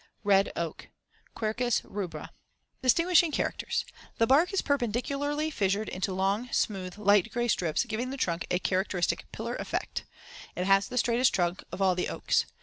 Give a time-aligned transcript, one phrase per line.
[0.23, 0.89] RED OAK
[1.35, 2.31] (Quercus rubra)
[2.81, 3.85] Distinguishing characters:
[4.17, 8.57] The *bark* is perpendicularly fissured into long, smooth, light gray strips giving the trunk a
[8.57, 10.05] characteristic *pillar effect*
[10.55, 10.65] as in Figs.
[10.65, 10.71] 61 and 94.
[10.71, 12.47] It has the straightest trunk of all the oaks.